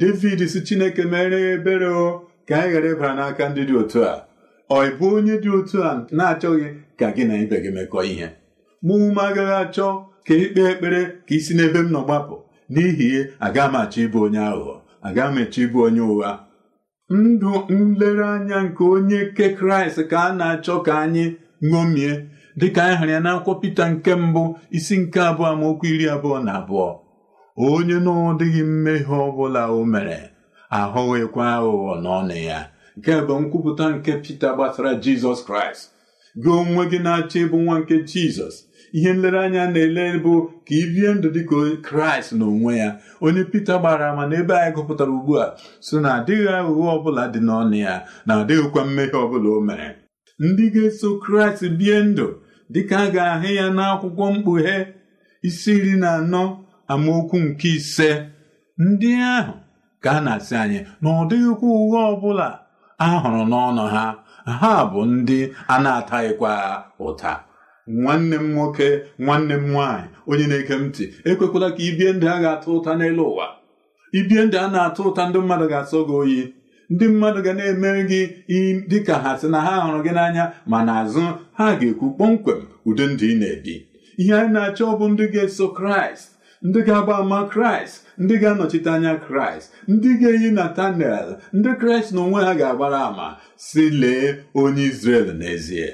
David 0.00 0.40
si 0.48 0.60
chineke 0.66 1.02
mere 1.04 1.38
ebere 1.54 1.86
o 1.88 2.28
ka 2.48 2.54
anyị 2.56 2.72
ghara 2.72 2.88
ịbara 2.92 3.12
n'aka 3.18 3.44
ndị 3.48 3.62
dị 3.68 3.74
otu 3.82 4.00
a. 4.04 4.14
Ọ 4.70 4.78
bụ 4.98 5.06
onye 5.16 5.34
dị 5.42 5.48
otu 5.58 5.76
a 5.88 6.06
na-achọghị 6.16 6.68
ka 6.98 7.06
gị 7.16 7.24
na 7.28 7.34
ibe 7.42 7.56
gị 7.64 7.70
mekọ 7.76 7.98
ihe? 8.12 8.28
Mụ 8.86 8.94
ume 9.06 9.22
agaghị 9.28 9.54
achọ 9.62 9.86
ka 10.26 10.34
ikpe 10.42 10.60
ekpere 10.72 11.00
ka 11.26 11.32
isi 11.36 11.52
n'ebe 11.56 11.78
m 11.82 11.88
nọ 11.94 12.00
gbapụ. 12.06 12.34
N'ihi 12.72 13.06
ihe 13.08 13.20
aga 13.46 13.64
m 13.68 13.74
achọ 13.80 13.98
ịbụ 14.06 14.18
onye 14.26 14.38
aghụghọ. 14.50 14.74
Aga 15.06 15.24
m 15.32 15.36
achọ 15.42 15.58
ịbụ 15.66 15.78
onye 15.86 16.00
ụgha. 16.12 16.32
Ndụ 17.10 17.50
nlereanya 17.70 18.58
nke 18.66 18.82
onye 18.94 19.20
ke 19.36 19.46
kraịst 19.58 19.98
ka 20.10 20.18
a 20.28 20.32
na-achọ 20.38 20.74
ka 20.86 20.92
anyị 21.04 21.24
ṅomie 21.70 22.10
dịka 22.58 22.80
anyị 22.84 22.96
hụrụ 22.98 23.10
ya 23.14 23.20
n'akwụkwọ 23.24 23.52
Pita 23.60 23.84
nke 23.92 24.12
mbụ 24.24 24.42
isi 24.76 24.94
nke 25.02 25.18
abụọ 25.28 25.46
amaokwu 25.52 25.84
iri 25.92 26.06
abụọ 26.14 26.36
na 26.46 26.52
abụọ. 26.60 26.86
Onye 27.56 27.94
na 28.00 28.10
ọ 28.10 28.34
mmehie 28.64 29.06
ọbụla 29.26 29.62
o 29.70 29.84
mere 29.92 30.18
ahụghịkwa 30.78 31.44
aghụghọ 31.56 31.92
n'ọnụ 32.02 32.36
ya. 32.48 32.58
Nke 32.98 33.12
bụ 33.26 33.34
nkwupụta 33.42 33.84
nke 33.94 34.12
Pita 34.22 34.48
gbasara 34.56 34.90
Jizọs 35.02 35.40
Kraịst. 35.46 35.82
Gị 36.42 36.50
onwe 36.60 36.82
gị 36.90 36.98
na-achọ 37.04 37.38
ịbụ 37.44 37.56
nwa 37.64 37.76
nke 37.80 37.94
Jizọs. 38.10 38.54
Ihe 38.96 39.10
nlereanya 39.12 39.62
na-ele 39.72 40.04
bụ 40.24 40.32
ka 40.66 40.74
ị 40.74 40.82
bie 40.94 41.08
ndụ 41.14 41.28
dịka 41.34 41.56
kraịst 41.86 42.30
n'onwe 42.38 42.72
ya. 42.82 42.90
Onye 43.24 43.42
pita 43.52 43.74
gbara 43.80 44.06
ama 44.12 44.24
n'ebe 44.30 44.54
anyị 44.58 44.72
gụpụtara 44.76 45.12
ugbu 45.18 45.32
a 45.44 45.54
so 45.86 45.96
na 46.02 46.08
adịghị 46.18 46.48
aghụghọ 46.58 46.88
ọbụla 46.96 47.22
dị 47.32 47.40
n'ọnụ 47.46 47.76
ya 47.86 47.94
na 48.26 48.32
adịghịkwa 48.40 48.80
mmehie 48.86 49.16
ọbụla 49.24 49.48
o 49.56 49.60
mere. 49.68 49.88
Ndị 50.44 50.64
ga-eso 50.74 51.08
kraịst 51.22 51.62
bie 51.78 51.96
ndụ 52.08 52.26
dịka 52.72 52.96
a 52.98 53.10
ga-ahụ 53.14 53.48
ya 53.58 53.66
n'akwụkwọ 53.76 54.24
mkpughe 54.34 54.76
isi 55.48 55.72
iri 55.78 55.94
na 56.02 56.08
anọ. 56.18 56.63
Amaokwu 56.92 57.36
nke 57.46 57.68
ise 57.78 58.08
ndị 58.78 59.10
ahụ 59.36 59.52
ka 60.02 60.10
a 60.18 60.20
na-asị 60.24 60.54
anyị 60.62 60.78
na 61.02 61.08
ọ 61.20 61.22
dịghịkwa 61.30 61.68
ụgha 61.82 62.00
ọbụla 62.12 62.48
a 63.04 63.06
hụrụ 63.22 63.42
n'ọnụ 63.50 63.84
ha 63.94 64.04
ha 64.60 64.72
bụ 64.92 65.00
ndị 65.04 65.38
a 65.72 65.76
na-ataghịkwa 65.84 66.52
ụta. 67.06 67.32
Nwanne 67.86 68.36
m 68.42 68.46
nwoke 68.54 68.88
nwanne 69.24 69.54
m 69.54 69.64
nwaanyị 69.72 70.06
onye 70.30 70.46
na-ege 70.50 70.76
ntị 70.84 71.04
ekwekwala 71.28 71.68
ka 71.76 71.80
ibie 71.88 72.10
ndụ 72.12 72.26
a 72.34 72.36
ga-atụ 72.42 72.68
ụta 72.78 72.92
n'elu 72.98 73.22
ụwa. 73.32 73.46
Ibie 74.18 74.40
ndụ 74.46 74.56
a 74.64 74.66
na-atụ 74.74 75.00
ụta 75.08 75.22
ndị 75.28 75.38
mmadụ 75.42 75.66
ga-asọ 75.72 75.98
gị 76.08 76.14
oyi. 76.22 76.40
Ndị 76.92 77.04
mmadụ 77.08 77.40
ga 77.46 77.52
na-emere 77.58 78.02
gị 78.10 78.20
dịka 78.90 79.14
ha 79.24 79.30
sị 79.40 79.46
na 79.52 79.58
ha 79.66 79.72
hụrụ 79.84 79.98
gị 80.04 80.12
n'anya 80.16 80.44
ma 80.70 80.78
n'azụ 80.86 81.22
ha 81.58 81.64
ga-ekwu 81.80 82.06
kpọmkwem 82.16 82.60
ụdị 82.88 83.04
ndụ 83.12 83.24
ị 83.32 83.34
na-ebi. 83.40 83.74
Ihe 84.20 84.34
anyị 84.40 84.52
na-achọ 84.54 84.84
bụ 84.98 85.04
ndị 85.12 85.24
ga-eso 85.32 85.66
kraịst. 85.76 86.28
Ndị 86.66 86.80
ga-agba 86.86 87.14
ama 87.22 87.40
kraịst 87.52 87.96
ndị 88.22 88.34
ga-anọchite 88.42 88.90
anya 88.96 89.12
kraịst 89.26 89.68
ndị 89.92 90.10
ga-eyi 90.20 90.48
natanel 90.58 91.28
ndị 91.56 91.70
kraịst 91.80 92.10
na 92.14 92.20
onwe 92.26 92.40
ha 92.46 92.52
ga-agbara 92.60 93.00
ama 93.08 93.28
si 93.66 93.84
lee 94.00 94.26
onye 94.60 94.82
izrel 94.90 95.26
n'ezie. 95.40 95.88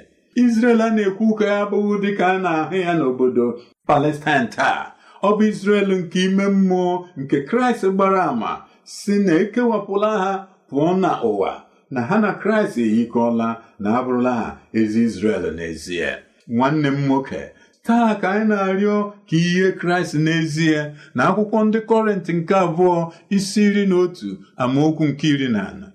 Izrel 0.45 0.81
a 0.81 0.89
na-ekwu 0.95 1.25
ụka 1.33 1.45
ya 1.53 1.57
abụghị 1.65 1.97
dịka 2.05 2.25
a 2.35 2.39
na-ahụ 2.45 2.77
ya 2.87 2.93
n'obodo 2.99 3.47
palestine 3.89 4.47
taa. 4.57 4.83
Ọ 5.23 5.29
bụ 5.37 5.43
izrel 5.51 5.89
nke 6.01 6.19
ime 6.27 6.47
mmụọ 6.57 6.93
nke 7.21 7.37
kraịst 7.49 7.85
gbara 7.95 8.23
ama 8.33 8.53
si 8.85 9.15
na 9.25 9.33
ekewapụla 9.43 10.11
ha 10.23 10.33
pụọ 10.71 10.91
na 11.03 11.11
ụwa 11.31 11.53
na 11.95 12.01
ha 12.09 12.17
na 12.25 12.31
kraịst 12.43 12.77
eyikọọla 12.85 13.49
na 13.83 13.89
abụrụla 13.99 14.33
ha 14.41 14.49
ezi 14.79 15.01
izrel 15.09 15.45
n'ezie. 15.57 16.11
Nwanne 16.57 16.89
m 16.91 16.99
nwoke 17.07 17.43
taa 17.91 18.15
ka 18.21 18.29
anyị 18.35 18.47
na-arịọ 18.51 18.97
ka 19.29 19.37
ihe 19.47 19.67
kraịst 19.81 20.15
n'ezie 20.25 20.79
na 21.17 21.23
akwụkwọ 21.29 21.59
ndị 21.67 21.79
kọrịntị 21.91 22.33
nke 22.39 22.55
abụọ 22.65 22.97
isi 23.37 23.61
iri 23.69 23.85
na 23.91 23.97
otu 24.05 24.29
amaokwu 24.63 25.03
nke 25.11 25.27
iri 25.35 25.49
na 25.55 25.61
anọ. 25.71 25.89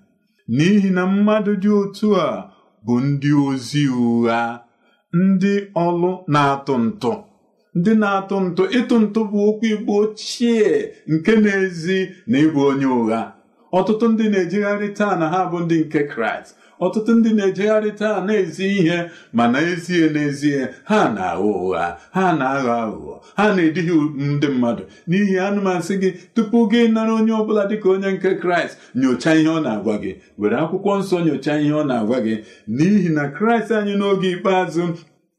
N'ihi 0.56 0.90
na 0.96 1.02
mmadụ 1.12 1.52
dị 1.62 1.70
otu 1.80 2.06
a 2.26 2.28
bụ 2.84 2.94
ndị 3.06 3.30
ozi 3.46 3.82
ụgha 4.06 4.40
ndị 5.24 5.52
ọlụ 5.86 6.10
na-atụ 6.32 6.74
ntụ. 6.86 7.12
Ndị 7.78 7.92
na-atụ 8.02 8.36
ntụ 8.46 8.62
ịtụ 8.78 8.96
ntụ 9.04 9.20
bụ 9.30 9.38
okwu 9.48 9.64
igbo 9.74 9.92
ochie 10.02 10.66
nke 11.12 11.32
na-ezi 11.44 11.98
na 12.30 12.36
ịbụ 12.44 12.60
onye 12.70 12.88
ụgha. 12.98 13.20
Ọtụtụ 13.78 14.04
ndị 14.12 14.24
na-ejegharị 14.32 14.88
taa 14.98 15.14
na 15.20 15.26
ha 15.32 15.40
bụ 15.50 15.56
ndị 15.64 15.76
nke 15.84 16.00
kraịst. 16.12 16.50
Ọtụtụ 16.84 17.12
ndị 17.18 17.30
na-ejegharị 17.38 17.90
taa 18.00 18.20
na-ezi 18.26 18.66
ihe 18.80 18.98
ma 19.36 19.44
n'ezie 19.52 20.06
n'ezie 20.14 20.60
ha 20.90 20.98
na-agha 21.16 21.44
ụgha 21.60 21.84
ha 22.16 22.24
na-aghọ 22.38 22.72
aghụghọ 22.84 23.14
ha 23.38 23.44
na-edighị 23.56 23.94
ndị 24.34 24.48
mmadụ. 24.54 24.82
N'ihi 25.08 25.36
anụmasị 25.46 25.94
gị 26.02 26.10
tupu 26.34 26.58
gị 26.70 26.80
nara 26.94 27.12
onye 27.18 27.32
ọbụla 27.40 27.62
dịka 27.70 27.88
onye 27.94 28.10
nke 28.14 28.30
kraịst 28.42 28.74
nyochaa 29.00 29.34
ihe 29.40 29.50
ọ 29.56 29.60
na-agwa 29.64 29.94
gị. 30.02 30.12
Were 30.38 30.56
akwụkwọ 30.62 30.90
nsọ 31.00 31.16
nyochaa 31.26 31.58
ihe 31.64 31.74
ọ 31.80 31.82
na-agwa 31.90 32.18
gị. 32.26 32.34
N'ihi 32.76 33.08
na 33.16 33.24
kraịst 33.36 33.70
anyị 33.78 33.94
n'oge 34.00 34.28
ikpeazụ 34.34 34.84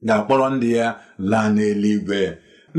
ga-akpọrọ 0.08 0.48
ndị 0.56 0.70
ya 0.78 0.88
laa 1.32 1.50
n'eluigwe. 1.56 2.22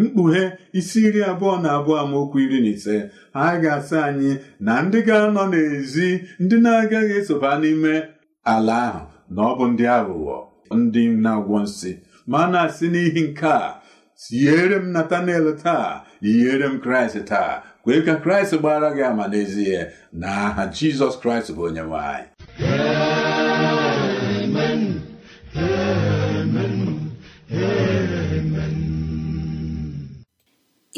Mkpughe 0.00 0.42
isi 0.78 0.98
iri 1.06 1.20
abụọ 1.30 1.54
na 1.62 1.68
abụọ 1.78 1.94
amaokwu 2.02 2.36
iri 2.44 2.58
na 2.64 2.68
ise. 2.76 2.96
Ha 3.34 3.44
ga-asị 3.62 3.96
anyị 4.08 4.32
na 4.66 4.72
ndị 4.82 4.98
ga-anọ 5.08 5.42
n'ezi 5.52 6.08
ndị 6.42 6.56
na-agaghị 6.64 7.14
esoba 7.20 7.50
n'ime 7.62 7.94
ala 8.54 8.76
ahụ 8.88 9.00
na 9.34 9.40
ọ 9.50 9.52
bụ 9.58 9.64
ndị 9.72 9.84
aghụghọ 9.96 10.36
ndị 10.78 11.02
na-agwọ 11.24 11.56
nsị. 11.64 11.90
Ma 12.30 12.40
na-asị 12.52 12.86
n'ihi 12.92 13.22
nke 13.28 13.48
a 13.62 13.80
yiere 14.40 14.76
m 14.84 14.86
natanel 14.94 15.46
taa 15.62 15.88
yiere 16.26 16.66
m 16.72 16.76
kraịst 16.84 17.18
taa. 17.30 17.52
Kwee 17.82 18.00
ka 18.06 18.14
kraịst 18.24 18.54
gbara 18.60 18.88
gị 18.96 19.02
ama 19.10 19.24
n'ezie 19.32 19.80
na 20.20 20.28
aha 20.46 20.64
jizọs 20.76 21.14
kraịst 21.22 21.50
bụ 21.56 21.62
onye 21.68 21.82
nwanyị 21.88 22.26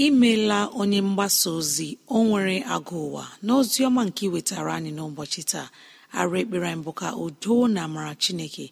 imeela 0.06 0.58
onye 0.80 1.00
mgbasa 1.02 1.50
ozi 1.58 1.88
o 2.08 2.24
nwere 2.24 2.56
agụ 2.74 2.96
ụwa 3.06 3.24
n'ozi 3.46 3.80
ọma 3.88 4.02
nke 4.08 4.22
iwetara 4.26 4.70
anyị 4.76 4.90
n'ụbọchị 4.96 5.42
taa. 5.52 5.68
Arụ 6.18 6.34
ekpere 6.42 6.66
anyị 6.70 6.82
bụ 6.84 6.92
ka 7.00 7.08
udo 7.24 7.54
na 7.74 7.80
amara 7.84 8.14
chineke. 8.22 8.64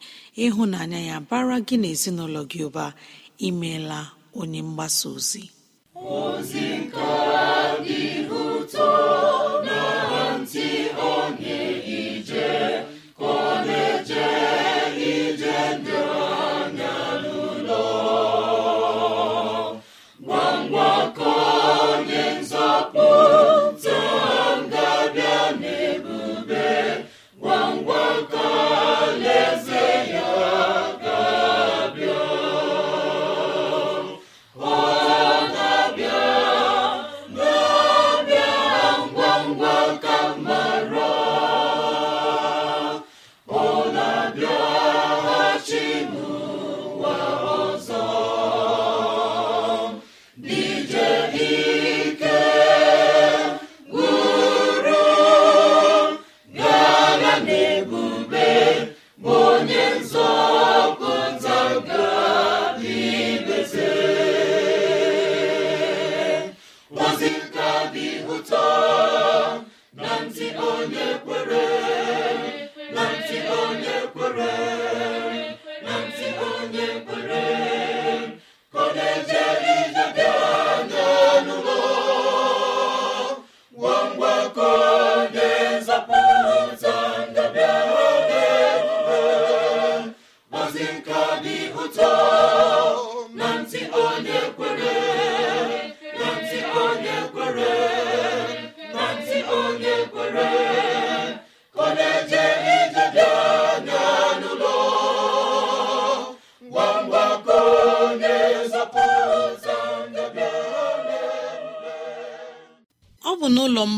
Ịhụnanya 0.44 1.00
ya 1.08 1.16
bara 1.30 1.56
gị 1.66 1.76
na 1.82 1.88
ezinụlọ 1.94 2.40
gị 2.50 2.60
ụba. 2.68 2.86
Imeela 3.38 4.00
onye 4.40 4.60
mgbasa 4.62 5.08
ozi. 5.16 5.42
Ozi 5.94 6.60
nke 6.80 7.06
dị 7.86 8.00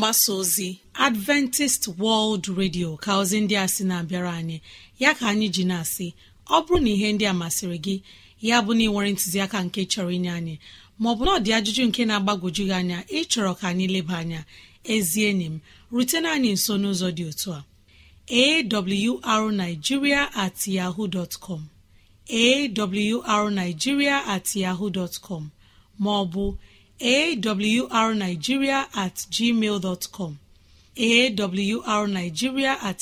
mgbasa 0.01 0.33
ozi 0.33 0.79
adventist 0.93 1.87
world 1.99 2.45
radio 2.57 2.97
ka 2.97 3.11
ozi 3.21 3.37
ndị 3.41 3.55
a 3.63 3.65
sị 3.67 3.83
na-abịara 3.85 4.31
anyị. 4.33 4.57
Ya 4.99 5.13
ka 5.13 5.25
anyị 5.29 5.47
ji 5.55 5.63
na-asị 5.69 6.07
ọ 6.49 6.57
bụrụ 6.65 6.79
na 6.83 6.89
ihe 6.95 7.07
ndị 7.13 7.25
a 7.29 7.33
masịrị 7.41 7.77
gị 7.85 7.95
ya 8.47 8.57
bụ 8.65 8.71
na 8.77 8.83
ị 8.83 8.89
nwere 8.91 9.09
ntụziaka 9.13 9.57
nke 9.65 9.81
chọrọ 9.91 10.09
inye 10.17 10.31
anyị 10.39 10.55
maọbụ 11.01 11.21
na 11.25 11.31
ọ 11.31 11.39
dị 11.45 11.51
ajụjụ 11.57 11.83
nke 11.89 12.01
na-agbagwoju 12.09 12.63
gị 12.69 12.73
anya 12.79 12.97
ịchọrọ 13.19 13.51
ka 13.59 13.65
anyị 13.71 13.85
leba 13.93 14.15
anya 14.21 14.41
ezi 14.93 15.19
enyi 15.29 15.45
m 15.53 15.55
rutena 15.93 16.29
anyị 16.35 16.49
nso 16.57 16.73
n'ụzọ 16.81 17.07
dị 17.17 17.23
otu 17.29 17.49
a. 17.53 17.61
Awrnigeria 19.33 20.21
at 20.43 20.57
yahoo 20.75 21.07
dot 21.15 21.33
com. 21.45 21.61
Awrnigeria 23.33 24.17
at 24.33 24.47
yahoo 24.63 24.89
dọtcọm 24.95 25.43
maọbụ 26.03 26.43
awrnigeria 27.01 28.79
at 29.03 29.15
gmail 29.35 29.77
dọtcọm 29.85 30.33
awrnigeria 31.93 32.73
at 32.89 33.01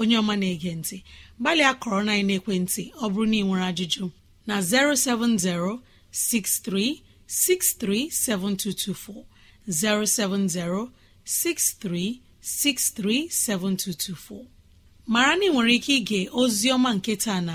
onye 0.00 0.16
ọma 0.22 0.34
na-ege 0.40 0.72
ntị 0.80 0.96
gbalịa 1.40 1.72
kọrọ 1.82 2.00
na 2.06 2.12
ekwentị 2.36 2.82
ọ 3.04 3.06
bụrụ 3.12 3.26
na 3.30 3.36
ị 3.40 3.42
nwere 3.46 3.64
ajụjụ 3.70 4.04
na 4.48 4.54
070 4.60 5.78
6363 6.12 8.10
7224 8.10 9.24
070 9.68 10.88
6363 11.24 13.28
7224 13.28 14.44
mara 15.12 15.32
na 15.36 15.44
ị 15.46 15.50
nwere 15.52 15.72
ike 15.78 15.92
ige 16.00 16.20
ozi 16.40 16.66
ọma 16.76 16.90
nke 16.96 17.12
taa 17.24 17.40
na 17.48 17.54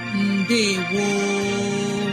gboo 0.89 2.09